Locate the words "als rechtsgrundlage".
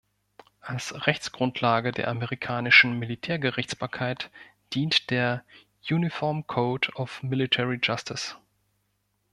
0.61-1.91